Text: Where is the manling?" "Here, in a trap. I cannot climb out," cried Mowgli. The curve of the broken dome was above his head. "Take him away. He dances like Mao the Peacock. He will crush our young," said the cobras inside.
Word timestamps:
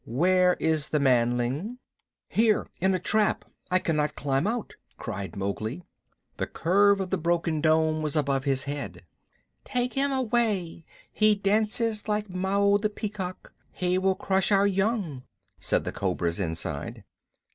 Where 0.03 0.55
is 0.55 0.89
the 0.89 0.99
manling?" 0.99 1.77
"Here, 2.27 2.67
in 2.79 2.91
a 2.95 2.97
trap. 2.97 3.45
I 3.69 3.77
cannot 3.77 4.15
climb 4.15 4.47
out," 4.47 4.73
cried 4.97 5.35
Mowgli. 5.35 5.83
The 6.37 6.47
curve 6.47 6.99
of 6.99 7.11
the 7.11 7.19
broken 7.19 7.61
dome 7.61 8.01
was 8.01 8.15
above 8.15 8.43
his 8.45 8.63
head. 8.63 9.05
"Take 9.63 9.93
him 9.93 10.11
away. 10.11 10.85
He 11.13 11.35
dances 11.35 12.07
like 12.07 12.31
Mao 12.31 12.77
the 12.77 12.89
Peacock. 12.89 13.53
He 13.71 13.99
will 13.99 14.15
crush 14.15 14.51
our 14.51 14.65
young," 14.65 15.21
said 15.59 15.83
the 15.83 15.91
cobras 15.91 16.39
inside. 16.39 17.03